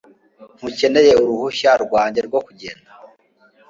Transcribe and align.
Ntukeneye 0.57 1.13
uruhushya 1.23 1.71
rwanjye 1.83 2.19
rwo 2.27 2.39
kugenda 2.45 2.89